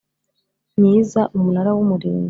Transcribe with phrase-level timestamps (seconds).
[0.79, 2.19] myiza Umunara w Umurinzi